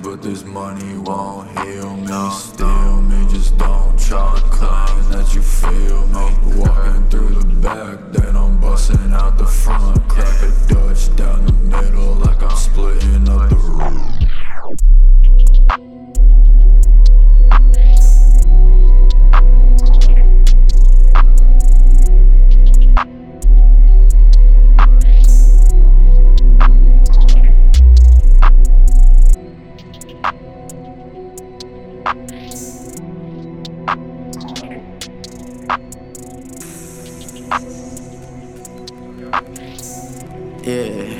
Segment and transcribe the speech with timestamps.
[0.00, 2.89] but this money won't heal me still.
[40.62, 41.16] Yeah.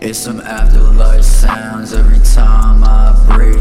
[0.00, 3.59] It's some afterlife sounds every time I breathe.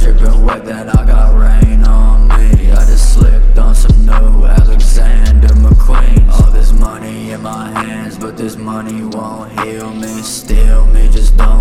[0.00, 2.70] dripping wet, that I got rain on me.
[2.70, 6.28] I just slipped on some new Alexander McQueen.
[6.30, 10.22] All this money in my hands, but this money won't heal me.
[10.22, 11.57] Steal me, just don't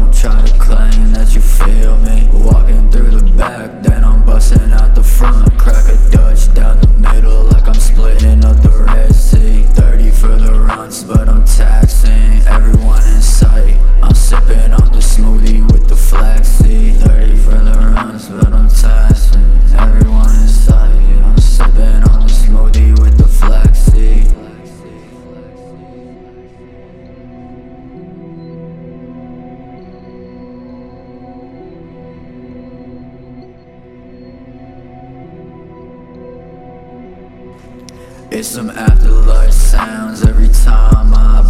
[38.37, 41.41] It's some afterlife sounds every time I